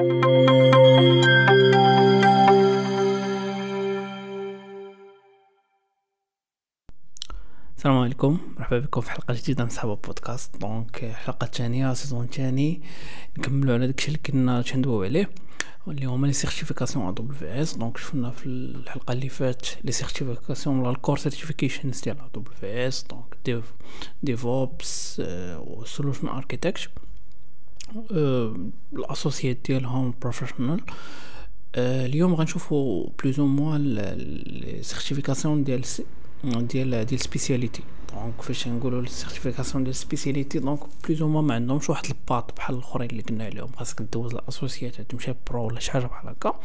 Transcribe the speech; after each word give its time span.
السلام 0.00 0.12
عليكم. 7.86 8.38
مرحبا 8.58 8.78
بكم 8.78 9.00
في 9.00 9.10
حلقة 9.10 9.34
جديدة 9.34 9.64
من 9.64 9.70
صحاب 9.70 9.98
بودكاست. 10.02 10.56
donc 10.56 11.04
الحلقة 11.04 11.44
الثانية 11.44 11.92
saison 11.92 12.26
ثاني 12.26 12.82
نكملوا 13.38 13.74
على 13.74 13.86
داكشي 13.86 14.08
اللي 14.08 14.18
كنا 14.18 14.62
تندويو 14.62 15.02
عليه 15.02 15.30
واللي 15.86 16.06
هما 16.06 16.26
لي 16.26 16.32
سيرتيفيكاسيون 16.32 17.06
ا 17.06 17.10
دبليو 17.10 17.50
اس 17.50 17.76
donc 17.76 17.96
شفنا 17.96 18.30
في 18.30 18.46
الحلقة 18.46 19.12
اللي 19.12 19.28
فات 19.28 19.66
les 19.84 19.92
certifications 19.92 20.78
ولا 20.78 20.90
ال 20.90 20.96
core 20.96 21.18
certification 21.18 21.90
ديال 21.90 22.20
AWS 22.20 23.04
donc 23.10 23.36
dev 23.44 23.64
DevOps 24.22 25.22
و 25.58 25.84
solution 25.84 26.28
architect 26.28 26.90
ال 28.92 28.99
associate 28.99 29.58
ديالهم 29.66 30.14
professional 30.22 30.80
اليوم 31.76 32.34
غنشوفوا 32.34 33.10
plus 33.22 33.40
ou 33.40 33.46
moins 33.46 33.94
les 33.94 34.78
certifications 34.82 35.64
ديال 35.64 35.82
ديال 36.44 37.04
ديال 37.06 37.20
specialty 37.20 37.82
donc 38.14 38.42
فاش 38.42 38.68
نقولوا 38.68 39.02
ال 39.02 39.08
certification 39.08 39.84
ديال 39.84 39.94
specialty 39.94 40.58
donc 40.58 40.80
plus 41.08 41.22
ما 41.22 41.40
ما 41.40 41.54
عندهمش 41.54 41.90
واحد 41.90 42.04
ال 42.04 42.14
path 42.14 42.56
بحال 42.56 42.74
الأخرين 42.76 43.10
اللي 43.10 43.22
قلنا 43.22 43.44
عليهم. 43.44 43.72
خاصك 43.76 44.02
دوز 44.02 44.34
ال 44.34 44.41
associate 44.41 45.00
تمشي 45.00 45.34
pro 45.50 45.66
ولا 45.66 45.80
شي 45.80 45.90
حاجة 45.90 46.06
بحال 46.06 46.28
هكا. 46.28 46.60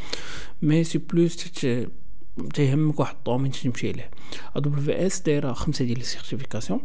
mais 0.62 0.84
c'est 0.84 0.98
plus 0.98 1.52
تيهمك 2.54 3.00
واحد 3.00 3.16
ال 3.16 3.20
domaine 3.20 3.52
تمشي 3.52 3.92
ليه 3.92 4.12
AWS 4.56 5.22
دايرة 5.22 5.54
خمسة 5.54 5.86
ديال 5.86 6.00
ال 6.00 6.06
certification 6.06 6.82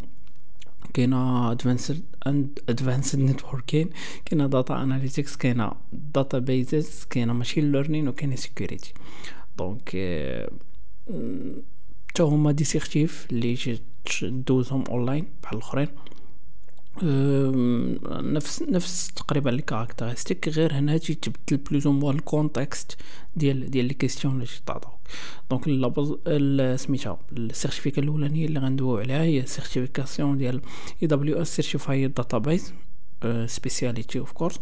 كاينة 0.94 1.50
advanced 1.52 2.02
and 2.26 2.58
advanced 2.68 3.18
networking 3.18 3.90
كاينة 4.24 4.46
data 4.46 4.82
analytics 4.82 5.36
كاينة 5.36 5.72
databases 5.92 7.04
كاينة 7.10 7.32
machine 7.32 7.72
learning 7.72 8.08
وكاينة 8.08 8.36
security 8.36 8.94
donc 9.58 9.88
حتى 12.08 12.22
هما 12.22 12.52
des 12.52 12.64
certifs 12.64 13.26
اللي 13.32 13.78
دوزهم 14.22 14.84
اونلاين 14.88 15.26
بحال 15.42 15.58
الأخرين. 15.58 15.88
نفس 18.22 18.62
نفس 18.62 19.08
تقريبا 19.08 19.50
les 19.50 19.62
caractéristiques 19.62 20.48
غير 20.48 20.72
هنا 20.72 20.98
تجي 20.98 21.14
تبدل 21.14 21.56
plus 21.56 21.86
ou 21.86 21.92
moins 21.92 22.16
ال 22.16 22.25
contexte 22.25 22.96
ديال 23.36 23.70
ديال 23.70 23.84
les 23.84 23.94
questions 23.94 24.34
اللي 24.34 24.46
تعطوك 24.66 24.98
donc 25.50 25.68
لا 26.28 26.76
سميتها 26.76 27.18
ال 27.32 27.38
certificat 27.38 28.02
الاولانيه 28.02 28.46
اللي 28.46 28.60
غندويو 28.60 28.98
عليها 28.98 29.22
هي 29.22 29.46
certification 29.46 30.38
ديال 30.38 30.60
AWS 31.02 31.42
certified 31.42 32.14
database 32.14 32.74
specialty 33.46 34.18
of 34.18 34.32
course 34.32 34.58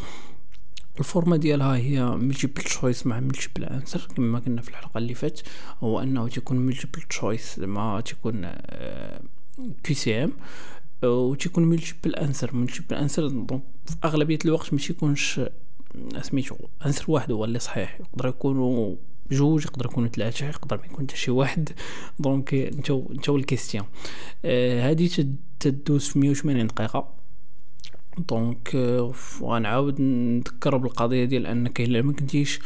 ال 0.98 1.04
format 1.04 1.36
ديالها 1.36 1.76
هي 1.76 2.04
multiple 2.04 2.62
choice 2.62 3.06
مع 3.06 3.20
multiple 3.20 3.64
answer 3.64 4.08
كما 4.16 4.38
قلنا 4.38 4.62
في 4.62 4.68
الحلقة 4.68 4.98
اللي 4.98 5.14
فاتت. 5.14 5.46
هو 5.80 6.00
أنه 6.00 6.28
تيكون 6.28 6.56
multiple 6.56 7.02
choice 7.02 7.58
ما 7.58 8.00
تيكون 8.00 8.52
QCM 9.84 10.32
و 11.04 11.34
تيكون 11.34 11.64
multiple 11.64 12.14
answer 12.14 12.54
multiple 12.56 12.94
answer 12.94 13.28
donc 13.28 13.62
في 13.86 13.96
أغلبية 14.04 14.38
الوقت 14.44 14.72
ما 14.72 14.78
تيكونش 14.78 15.40
سميتو 16.20 16.56
answer 16.86 17.04
واحد 17.08 17.32
هو 17.32 17.44
اللي 17.44 17.58
صحيح. 17.58 18.00
يقدر 18.00 18.28
يكونوا 18.28 18.96
جوج 19.30 19.64
يقدر 19.64 19.86
يكونوا 19.86 20.08
ثلاثة 20.08 20.46
يقدر 20.46 20.78
ما 20.78 20.86
يكون 20.86 21.06
حتى 21.06 21.16
شي 21.16 21.30
واحد. 21.30 21.68
donc 22.18 22.54
نتو 22.54 23.06
نتو 23.10 23.36
ال 23.36 23.41
question 23.41 23.84
هادي 24.44 25.28
تدوز 25.60 26.08
في 26.08 26.18
180 26.18 26.66
دقيقة. 26.66 27.14
donc 28.28 28.76
غنعاود 29.42 30.00
نذكر 30.00 30.76
بالقضية 30.76 31.24
ديال 31.24 31.46
انك 31.46 31.80
إلا 31.80 32.02
ما 32.02 32.12
كنتيش 32.12 32.60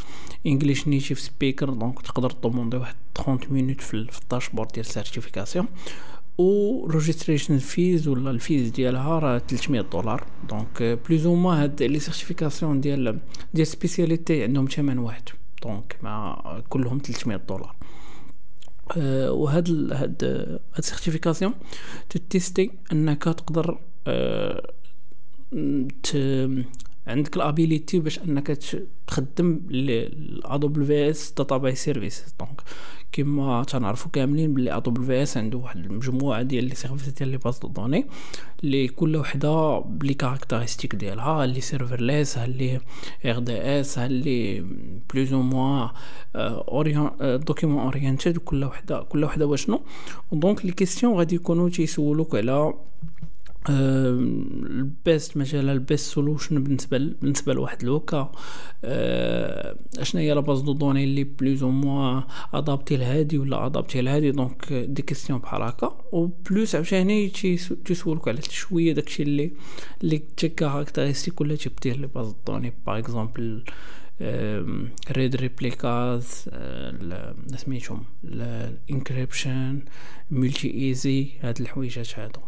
English 0.47 0.89
native 0.89 1.21
speaker 1.21 1.71
donc 1.71 2.03
تقدر 2.03 2.31
ت 2.31 2.36
demander 2.36 2.77
واحد 2.77 2.95
30 3.15 3.39
minutes 3.51 3.81
في 3.81 3.95
ال 3.95 4.03
dashboard 4.03 4.73
ديال 4.73 4.87
ال 4.87 4.93
certification 4.93 5.67
و 6.39 6.87
registration 6.87 7.59
fees 7.59 8.09
ولا 8.09 8.31
ال 8.31 8.39
fees 8.39 8.71
ديالها 8.71 9.19
راه 9.19 9.39
300 9.39 9.81
دولار. 9.81 10.27
donc 10.49 10.99
plus 11.09 11.27
ou 11.27 11.35
moins 11.35 11.63
هاد 11.63 11.83
les 11.83 11.99
certifications 11.99 12.81
ديال 12.81 13.19
ديال 13.55 13.67
specialty 13.67 14.43
عندهم 14.43 14.67
ثمن 14.67 14.99
واحد. 14.99 15.23
donc 15.63 15.97
ما 16.03 16.63
كلهم 16.69 16.99
300 16.99 17.37
دولار. 17.49 17.77
أه 18.97 19.33
وهاد 19.33 19.71
هاد 19.71 20.25
هاد 20.25 20.79
ال 20.79 20.84
certification 20.84 21.55
تت 22.11 22.26
tester 22.26 22.71
أنك 22.93 23.23
تقدر 23.23 23.79
أه 24.07 24.73
عندك 27.07 27.37
ال 27.37 27.45
ability 27.45 27.99
باش 27.99 28.19
أنك 28.19 28.59
تخدم 29.07 29.61
AWS 30.55 31.33
database 31.39 31.85
service 31.85 32.25
donc 32.41 32.61
كما 33.13 33.65
تنعرفوا 33.65 34.11
كاملين 34.11 34.55
بلي 34.55 34.81
AWS 34.87 35.37
عنده 35.37 35.59
واحد 35.59 35.77
المجموعة 35.85 36.43
ديال 36.43 36.65
les 36.65 36.75
services 36.75 37.09
ديال 37.09 37.29
les 37.29 37.37
bases 37.37 37.59
de 37.59 37.69
données 37.69 38.07
اللي 38.65 38.89
كل 38.89 39.17
وحدة 39.17 39.79
ب 39.79 39.88
les 39.88 40.15
caractéristiques 40.15 40.95
ديالها 40.95 41.45
اللي 41.45 41.61
serverless 41.61 42.39
اللي 42.39 42.81
RDS 43.27 43.99
اللي 43.99 44.65
plus 45.15 45.33
ou 45.33 45.43
moins 45.43 45.89
orienté 46.37 47.23
document 47.23 47.83
oriented 47.83 48.39
كل 48.39 48.65
وحدة 48.65 49.03
كل 49.03 49.25
وحدة 49.25 49.47
واشنو 49.47 49.83
donc 50.33 50.67
les 50.67 50.73
questions 50.73 51.15
غادي 51.19 51.35
يكونوا 51.35 51.69
تيسولوك 51.69 52.35
على 52.35 52.75
ال 53.69 54.02
best 54.02 55.37
مثلا 55.37 55.73
ال 55.73 55.81
best 55.81 56.13
solution 56.15 56.63
بالنسبة 56.63 56.99
بالنسبة 56.99 57.55
لواحد 57.55 57.83
الوكا. 57.83 58.33
اشنا 59.99 60.21
هي 60.21 60.35
la 60.35 60.41
base 60.41 60.61
de 60.61 60.73
données 60.73 61.05
اللي 61.05 61.25
plus 61.25 61.63
ou 61.63 61.71
moins 61.71 62.23
adaptée 62.55 62.97
لهادي 62.97 63.39
ولا 63.39 63.67
adaptée 63.67 64.01
لهادي. 64.01 64.31
donc 64.31 64.73
des 64.73 65.03
questions 65.03 65.39
بحال 65.39 65.63
هكا. 65.63 65.87
و 66.13 66.27
plus 66.27 66.75
عاوتاني 66.75 67.29
تيسولك 67.85 68.29
على 68.29 68.41
شوية 68.51 68.93
داكشي 68.93 69.23
اللي 69.23 69.53
les 70.03 70.49
caractéristiques 70.49 71.41
ولا 71.41 71.57
ديال 71.83 72.01
les 72.01 72.07
bases 72.07 72.27
de 72.27 72.37
données 72.47 72.73
par 72.87 72.99
exemple 72.99 73.65
read 75.13 75.37
replicas 75.37 76.49
سميتهم 77.57 78.05
ال 78.25 78.39
encryption 78.39 79.81
multi 80.31 80.75
AZ 80.75 81.29
هاد 81.41 81.61
الحويجات 81.61 82.19
هادو. 82.19 82.41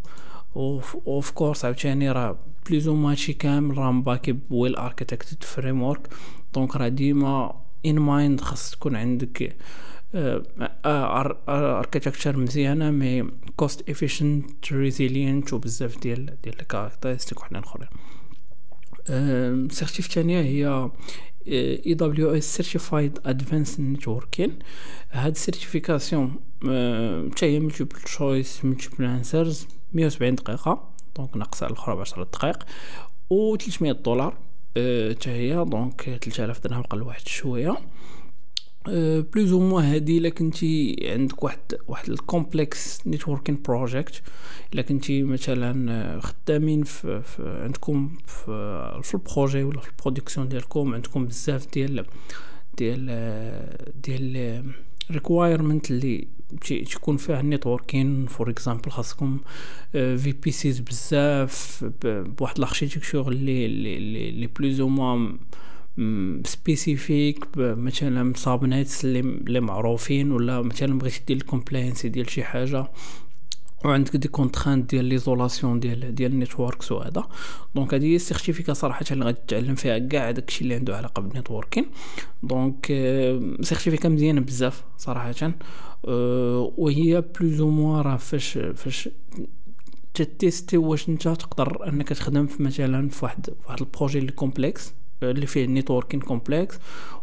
of 0.56 1.30
course 1.30 1.64
عاوتاني 1.64 2.12
راه 2.12 2.38
plus 2.68 2.94
ou 2.94 3.00
moins 3.00 3.16
هادشي 3.16 3.32
كامل 3.32 3.78
راه 3.78 3.92
مباكي 3.92 4.36
well 4.50 4.76
architected 4.76 5.42
framework 5.42 6.08
donc 6.54 6.76
راه 6.76 6.88
ديما 6.88 7.60
in 7.86 7.98
mind 7.98 8.40
خاص 8.40 8.70
تكون 8.70 8.96
عندك 8.96 9.56
architecture 10.86 12.36
مزيانه 12.36 12.90
mais 12.90 13.30
cost 13.56 13.90
efficient 13.90 14.72
resilient 14.72 15.52
وبزاف 15.52 15.98
ديال 15.98 16.36
ديال 16.44 16.60
les 16.60 16.73
caractéristiques 16.73 17.40
وحنا 17.40 17.58
الاخرين 17.58 17.88
ال 19.10 19.24
certif 19.24 20.06
الثانية 20.06 20.40
هي 20.40 20.90
AWS 21.86 22.30
certified 22.30 23.18
advanced 23.26 23.80
networking 23.80 24.58
هاد 25.10 25.32
ال 25.32 25.39
certification 25.39 26.34
حتى 27.32 27.46
هي 27.46 27.60
multiple 27.60 27.96
choice 28.00 28.64
multiple 28.64 29.04
answers 29.04 29.66
170 29.94 30.34
دقيقة. 30.34 30.90
donc 31.16 31.36
ناقصه 31.36 31.64
على 31.64 31.72
الأخرى 31.72 31.96
بعشرة 31.96 32.24
دقائق. 32.24 32.64
و 33.30 33.56
300 33.56 33.92
دولار. 33.92 34.36
حتى 35.10 35.30
هي 35.30 35.64
donc 35.64 36.18
3000 36.22 36.60
درهم 36.60 36.82
قل 36.82 37.02
واحد 37.02 37.28
شوية. 37.28 37.76
plus 38.86 39.52
ou 39.52 39.60
moins 39.60 39.82
هادي 39.82 40.18
إلا 40.18 40.28
كنتي 40.28 40.96
عندك 41.02 41.44
واحد 41.44 41.58
واحد 41.88 42.08
ال 42.10 42.22
complex 42.22 43.06
networking 43.06 43.62
project. 43.68 44.22
إلا 44.74 44.82
كنتي 44.82 45.22
مثلا 45.22 46.20
خدامين 46.20 46.84
في, 46.84 47.22
في 47.22 47.60
عندكم 47.62 48.16
في, 48.26 49.00
في 49.02 49.14
ال 49.14 49.21
projet 49.21 49.62
ولا 49.62 49.80
في 49.80 49.88
ال 49.88 49.94
production 49.94 50.48
ديالكم 50.48 50.94
عندكم 50.94 51.26
بزاف 51.26 51.66
ديال 51.72 52.06
ديال 52.78 53.06
ديال 54.04 54.64
requirements 55.10 55.90
اللي 55.90 56.28
تكون 56.92 57.16
فيها 57.16 57.40
ال 57.40 57.48
networking 57.48 58.26
for 58.26 58.50
example 58.50 58.90
خاصكم 58.90 59.38
VPCs 59.92 60.80
بزاف 60.80 61.84
بواحد 62.04 62.56
ال 62.58 62.63
architecture 62.63 63.28
اللي 63.32 63.66
اللي 63.66 64.28
اللي 64.28 64.46
plus 64.46 64.80
ou 64.80 64.88
moins 64.88 65.38
spécifique 66.44 67.44
مثلا 67.56 68.32
subnets 68.34 69.04
اللي 69.04 69.60
معروفين 69.60 70.32
ولا 70.32 70.62
مثلا 70.62 70.98
بغيتي 70.98 71.20
دير 71.26 71.36
ال 71.36 71.42
compliance 71.42 72.06
ديال 72.06 72.30
شي 72.30 72.44
حاجة. 72.44 72.90
وعندك 73.84 74.16
des 74.16 74.28
contraintes 74.28 74.90
ديال 74.90 75.04
l'isolation 75.04 75.80
ديال 75.80 76.14
ديال 76.14 76.32
ال 76.32 76.39
networks 76.39 76.92
وهذا 76.92 77.28
donc 77.74 77.94
هذه 77.94 78.04
هي 78.04 78.16
ال 78.16 78.21
certificat 78.21 78.72
صراحة 78.72 79.04
اللي 79.10 79.24
غادي 79.24 79.38
تتعلم 79.46 79.74
فيها 79.74 79.98
كاع 79.98 80.30
داكشي 80.30 80.64
اللي 80.64 80.74
عنده 80.74 80.96
علاقه 80.96 81.22
ب 81.22 81.27
ال 81.27 81.33
networking 81.33 81.86
donc 82.42 82.86
certificat 83.60 84.08
مزيانه 84.08 84.40
بزاف 84.40 84.84
صراحة 84.98 85.34
وهي 86.78 87.24
plus 87.40 87.60
ou 87.60 87.70
moins 87.70 88.02
راه 88.02 88.16
فاش 88.16 88.58
فاش 88.74 89.08
تتيستي 90.14 90.76
واش 90.76 91.08
انت 91.08 91.28
تقدر 91.28 91.88
انك 91.88 92.08
تخدم 92.08 92.46
في 92.46 92.62
مثلا 92.62 93.08
في 93.08 93.24
واحد 93.24 93.46
في 93.46 93.66
واحد 93.68 93.80
ال 93.80 93.85
projet 93.85 94.18
اللي 94.18 94.32
complexe 94.32 94.92
اللي 95.22 95.46
فيه 95.46 95.66
networking 95.66 96.20
complexe 96.20 96.78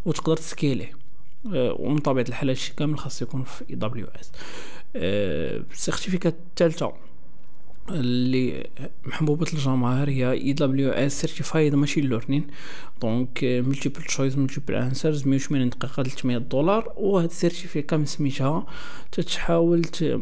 وتقدر 0.05 0.37
تسكيليه 0.37 1.00
ومن 1.45 1.97
طبيعة 1.97 2.25
الحال 2.29 2.49
هادشي 2.49 2.73
كامل 2.77 2.99
خاص 2.99 3.21
يكون 3.21 3.43
في 3.43 3.63
AWS 3.69 4.31
ال 4.95 5.08
certificat 5.08 6.35
الثالثه 6.49 6.93
اللي 7.89 8.67
محبوبة 9.05 9.47
الجماهير 9.53 10.09
هي 10.09 10.31
AWS 10.31 10.89
certified 10.91 11.75
machine 11.75 12.09
learning 12.09 12.47
donc 13.01 13.43
multiple 13.43 14.03
choice 14.03 14.37
multiple 14.37 14.75
answers 14.75 15.27
180 15.27 15.69
دقيقة 15.69 16.03
300 16.03 16.37
دولار. 16.37 16.93
وهاد 16.97 17.29
ال 17.29 17.35
certificat 17.35 17.97
من 17.97 18.05
سميتها 18.05 18.65
تتحاول 19.11 19.83
ت 19.83 20.21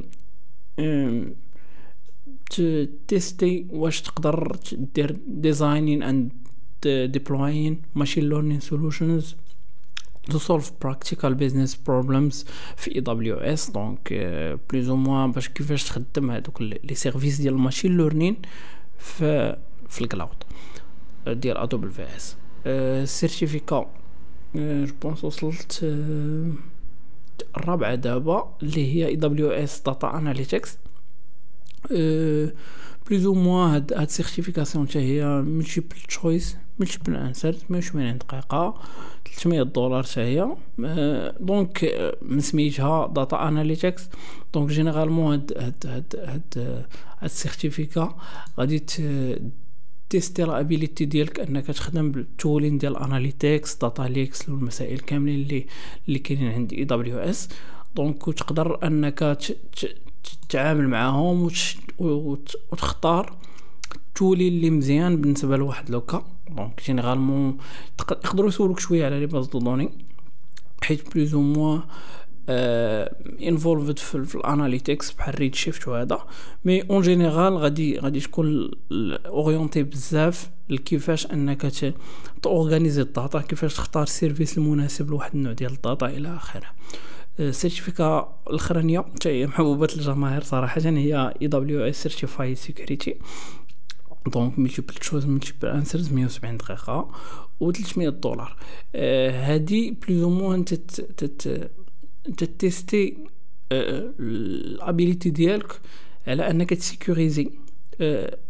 تيستي 3.07 3.67
واش 3.69 4.01
تقدر 4.01 4.57
دير 4.73 5.17
designing 5.27 6.03
and 6.03 6.31
deploying 6.83 7.81
machine 7.95 8.29
learning 8.29 8.59
solutions 8.59 9.35
to 10.29 10.39
solve 10.39 10.65
practical 10.85 11.33
business 11.43 11.73
problems 11.89 12.45
AWS 12.75 13.69
donc 13.69 14.13
plus 14.69 14.89
ou 14.89 14.95
moins 14.95 15.31
باش 15.31 15.49
كيفاش 15.49 15.83
تخدم 15.83 16.31
هذوك 16.31 16.61
les 16.61 16.95
services 16.95 17.41
ديال 17.41 17.53
ال 17.53 17.59
machine 17.59 17.97
learning 17.97 18.35
في 18.97 19.57
في 19.89 20.01
ال 20.01 20.08
cloud 20.08 20.43
ديال 21.27 21.57
AWS 21.57 22.35
ال 22.65 22.76
certificat 22.76 23.89
je 24.55 24.93
pense 25.01 25.23
وصلت 25.23 25.79
الرابعه 27.57 27.95
دابا 27.95 28.55
اللي 28.63 28.95
هي 28.95 29.07
AWS 29.07 29.81
data 29.81 30.17
analytics 30.17 30.77
plus 33.09 33.25
ou 33.25 33.33
moins 33.33 33.69
هاد 33.69 33.93
هاد 33.93 34.09
certification 34.09 34.87
حتى 34.87 34.99
هي 34.99 35.25
multiple 35.41 35.95
choice 36.07 36.57
multiple 36.79 37.15
answer 37.15 37.55
180 37.69 38.17
دقيقة 38.17 38.81
300 39.35 39.63
دولار 39.63 40.03
حتى 40.03 40.21
هي 40.21 40.55
donc 41.39 41.95
من 42.21 42.39
سميتها 42.39 43.07
data 43.07 43.47
analytics 43.47 44.09
donc 44.53 44.69
généralement 44.69 45.31
هاد 45.33 45.51
هاد 45.57 45.85
هاد 45.85 46.15
هاد 46.15 46.41
هاد 46.57 46.85
ال 47.23 47.32
certificat 47.32 48.17
غادي 48.59 48.79
تيستي 50.09 50.43
ال 50.43 50.51
ability 50.51 51.05
ديالك 51.05 51.39
أنك 51.39 51.65
تخدم 51.65 52.11
ب 52.11 52.19
ال 52.19 52.26
tooling 52.26 52.77
ديال 52.77 52.97
analytics 52.97 53.75
data 53.75 54.01
lakes 54.01 54.49
والمسائل 54.49 54.99
كاملين 54.99 55.41
اللي 55.41 55.65
اللي 56.07 56.19
كاينين 56.19 56.51
عند 56.51 56.73
AWS 56.73 57.49
donc 57.95 58.25
تقدر 58.25 58.87
أنك 58.87 59.37
تتعامل 60.23 60.87
معاهم 60.87 61.49
وتختار. 61.99 63.37
ال 63.95 64.06
tool 64.06 64.47
اللي 64.47 64.69
مزيان 64.69 65.21
بالنسبة 65.21 65.57
لواحد 65.57 65.89
le 65.89 66.01
cas. 66.01 66.25
donc 66.49 66.81
généralement 66.85 67.57
يقدروا 68.11 68.49
يسولوك 68.49 68.79
شوية 68.79 69.05
على 69.05 69.19
les 69.19 69.25
bases 69.25 69.47
de 69.47 69.59
données. 69.59 69.89
حيت 70.83 71.15
plus 71.15 71.33
ou 71.33 71.41
moins 71.41 71.79
involved 73.41 73.99
في, 73.99 74.25
في 74.25 74.35
ال 74.35 74.43
analytics 74.43 75.11
بحال 75.11 75.39
Redshift 75.39 75.87
وهذا 75.87 76.19
mais 76.65 76.81
en 76.81 77.01
général 77.01 77.57
غادي 77.57 77.99
غادي 77.99 78.19
تكون 78.19 78.71
orientée 79.25 79.83
بزاف 79.83 80.49
لكيفاش 80.69 81.25
أنك 81.25 81.93
تورغانيزي 82.41 83.01
ال 83.01 83.09
data 83.09 83.41
كيفاش 83.41 83.73
تختار 83.73 84.03
ال 84.03 84.10
service 84.10 84.57
المناسب 84.57 85.09
لواحد 85.09 85.35
النوع 85.35 85.53
ديال 85.53 85.71
ال 85.71 85.78
data 85.78 86.05
إلى 86.05 86.35
آخره. 86.35 86.67
ال 87.39 87.48
certificat 87.48 88.39
الأخرانية 88.49 88.99
حتى 88.99 89.29
هي 89.29 89.47
محبوبة 89.47 89.87
الجماهير 89.95 90.43
صراحة 90.43 90.81
هي 90.85 91.33
AWS 91.41 91.81
certified 91.81 92.57
security 92.57 93.15
donc 94.33 94.59
multiple 94.59 94.93
choice 94.93 95.25
multiple 95.25 95.67
answers 95.67 96.13
170 96.13 96.57
دقيقة 96.57 97.11
و 97.59 97.71
300 97.71 98.09
دولار 98.09 98.55
هادي 98.95 99.91
plus 99.91 100.23
ou 100.23 100.29
moins 100.29 100.65
تت 100.65 102.43
تيستي 102.59 103.17
ال 103.71 103.91
ability 103.91 105.29
ديالك 105.29 105.79
على 106.27 106.49
أنك 106.49 106.69
تسيكوريزي 106.69 107.51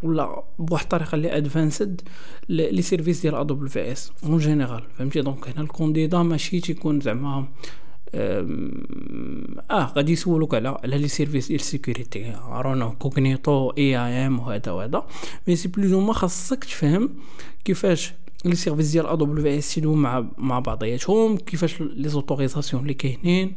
ولا 0.04 0.44
بواحد 0.60 0.84
الطريقة 0.84 1.16
اللي 1.16 1.38
advanced 1.38 2.02
les 2.50 2.82
services 2.82 3.22
ديال 3.22 3.36
AWS 3.36 4.12
en 4.24 4.38
général. 4.38 4.84
فهمتي؟ 4.98 5.22
donc 5.22 5.48
هنا 5.50 5.62
ال 5.62 5.69
candidat 5.69 6.24
ماشي 6.24 6.60
تيكون 6.60 7.00
زعما 7.02 7.48
آه 8.14 9.94
غادي 9.96 10.12
يسولوك 10.12 10.56
على 10.56 10.78
على 10.84 10.98
les 10.98 11.08
services 11.08 11.48
ديال 11.48 11.60
ال 11.60 11.68
security 11.68 12.36
رانا 12.50 12.96
Cognito 13.00 13.70
IAM 13.70 14.40
وهذا 14.40 14.72
وهذا. 14.72 15.06
mais 15.48 15.56
c'est 15.56 15.68
plus 15.68 15.94
ما 15.94 16.14
خاصك 16.14 16.64
تفهم 16.64 17.10
كيفاش 17.66 18.14
les 18.46 18.56
services 18.56 18.92
ديال 18.92 19.08
AWS 19.08 19.78
يدو 19.78 19.96
مع 19.96 20.26
مع 20.38 20.60
بعضياتهم 20.60 21.38
كيفاش 21.38 21.82
les 21.82 22.10
autorisations 22.10 22.82
اللي 22.82 22.94
كاينين. 22.94 23.54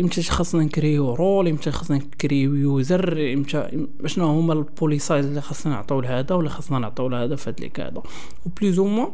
إمتى 0.00 0.22
خاصنا 0.22 0.62
نكريو 0.62 1.14
role 1.14 1.48
إمتى 1.48 1.70
خاصنا 1.70 1.96
نكريو 1.96 2.54
user 2.54 3.32
إمتى 3.34 3.86
شنو 4.06 4.26
هما 4.26 4.52
ال 4.52 4.60
policies 4.60 5.26
اللي 5.26 5.40
خاصنا 5.40 5.72
نعطيو 5.72 6.00
لهذا 6.00 6.34
ولا 6.34 6.48
خاصنا 6.48 6.78
نعطيو 6.78 7.08
لهذا 7.08 7.36
في 7.36 7.52
cas 7.52 7.82
où 7.82 8.02
و 8.46 8.52
plus 8.52 8.78
ou 8.78 9.12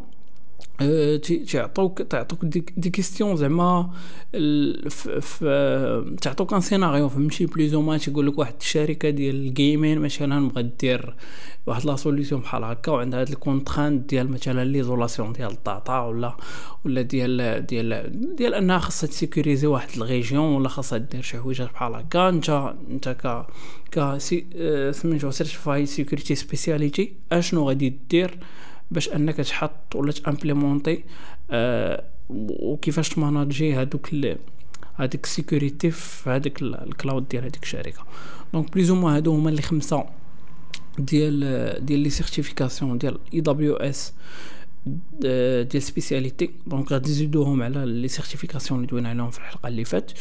تعطوك 1.52 2.02
تعطوك 2.02 2.44
des 2.76 2.90
questions 2.90 3.36
زعما 3.36 3.90
تعطوك 6.22 6.52
un 6.52 6.60
scénario 6.60 7.08
فهمتي 7.08 7.46
plus 7.46 7.74
ما 7.74 7.98
تيقول 7.98 8.26
لك 8.26 8.38
واحد 8.38 8.54
الشركة 8.60 9.10
ديال 9.10 9.34
ال 9.34 9.44
gaming 9.44 9.98
مثلا 9.98 10.48
بغات 10.48 10.64
دير 10.80 11.14
واحد 11.66 11.86
la 11.86 11.96
solution 11.96 12.40
بحال 12.40 12.64
هكا 12.64 12.92
وعندها 12.92 13.20
هاد 13.20 13.28
ال 13.28 13.35
contraintes 13.35 14.10
ديال 14.10 14.30
مثلا 14.30 14.64
l'isolation 14.64 15.32
ديال 15.32 15.50
ال 15.50 15.60
data 15.60 15.98
ولا 15.98 16.36
ولا 16.84 17.02
ديال 17.02 17.66
ديال 17.66 18.12
ديال 18.36 18.54
انها 18.54 18.78
خاصها 18.78 19.08
تسيكوريزي 19.08 19.66
واحد 19.66 19.88
ال 19.96 20.05
région 20.05 20.54
ولا 20.54 20.68
خاصها 20.68 20.98
دير 20.98 21.22
شي 21.22 21.38
حويجات 21.38 21.72
بحال 21.72 21.94
هكا 21.94 22.28
انت 22.28 22.74
انت 22.90 23.08
ك 23.08 23.46
ك 23.92 24.18
سميتو 24.92 25.30
certified 25.30 25.86
security 25.86 26.34
specialty 26.34 27.12
اشنو 27.32 27.68
غادي 27.68 27.98
دير 28.10 28.38
باش 28.90 29.08
انك 29.08 29.36
تحط 29.36 29.96
ولا 29.96 30.12
تامبليمونتي 30.12 31.04
آه 31.50 32.04
وكيفاش 32.30 33.08
تماناجي 33.08 33.74
هادوك 33.74 34.14
هذيك 34.94 35.24
ال 35.24 35.32
security 35.32 35.90
في 35.90 36.30
هذاك 36.30 36.62
ال 36.62 36.73
cloud 36.73 37.28
ديال 37.28 37.42
هذيك 37.42 37.62
الشركة. 37.62 38.04
donc 38.52 38.72
plus 38.72 38.90
ou 38.90 39.08
هادو 39.08 39.34
هما 39.34 39.50
اللي 39.50 39.62
خمسة 39.62 40.04
ديال 40.98 41.86
ديال 41.86 42.00
les 42.00 42.10
certifications 42.10 42.98
ديال 42.98 43.18
AWS 43.34 44.12
ديال 45.62 45.82
specialty. 45.82 46.50
donc 46.66 46.92
غادي 46.92 47.10
نزيدوهم 47.10 47.62
على 47.62 47.84
les 47.86 48.08
certifications 48.08 48.80
اللي 48.80 48.90
دوينا 48.90 49.08
عليهم 49.08 49.30
في 49.30 49.38
الحلقة 49.38 49.68
اللي 49.68 49.84
فات 49.84 50.12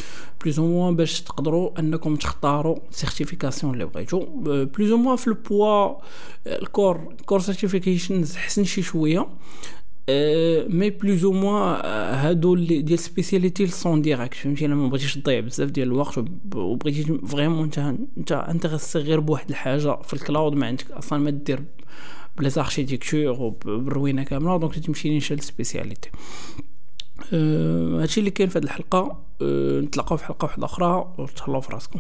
بلوز 0.44 0.60
أو 0.60 0.68
موان 0.68 0.96
باش 0.96 1.22
تقدروا 1.22 1.80
أنكم 1.80 2.16
تختاروا 2.16 2.78
سيرتيفيكاسيون 2.92 3.74
اللي 3.74 3.86
بغيتو. 3.86 4.26
بلوز 4.66 4.92
أو 4.92 4.98
موان 4.98 5.16
في 5.16 5.28
البوا 5.28 5.96
الكور 6.46 7.16
كور 7.26 7.40
سيرتيفيكيشنز 7.40 8.36
حسن 8.36 8.64
شي 8.64 8.82
شوية. 8.82 9.28
مي 10.68 10.90
بلوز 10.90 11.26
أو 11.26 11.32
موان 11.32 11.86
هادو 12.16 12.54
اللي 12.54 12.82
ديال 12.82 13.00
سبيسياليتي 13.00 13.68
سون 13.68 14.02
ديريكت 14.02 14.34
فهمتي؟ 14.34 14.66
الا 14.66 14.76
ما 14.76 14.88
بغيتيش 14.88 15.16
تضيع 15.16 15.40
بزاف 15.40 15.70
ديال 15.70 15.88
الوقت 15.88 16.26
وبغيتي 16.56 17.04
فريمون 17.04 17.64
انت 17.64 17.78
انت 18.18 18.32
انتريسي 18.32 19.00
غير 19.00 19.20
بواحد 19.20 19.50
الحاجة 19.50 20.02
في 20.02 20.14
الكلاود 20.14 20.54
ما 20.54 20.68
عندك 20.68 20.92
أصلا 20.92 21.20
ما 21.20 21.30
دير 21.30 21.64
بلا 22.38 22.50
زاركتيكتور 22.50 23.42
وبالروينه 23.42 24.24
كامله 24.24 24.58
دونك 24.58 24.80
تمشي 24.80 25.10
نيشان 25.10 25.38
سبيسياليتي 25.38 26.10
هادشي 28.02 28.20
اللي 28.20 28.32
كاين 28.32 28.50
في 28.50 28.58
هاد 28.58 28.64
الحلقة 28.64 29.24
أه 29.42 29.80
نتلاقاو 29.80 30.18
في 30.18 30.26
حلقة 30.26 30.46
واحدة 30.46 30.66
أخرى 30.66 31.14
وتهلاو 31.18 31.62
في 31.62 31.74
راسكم. 31.74 32.00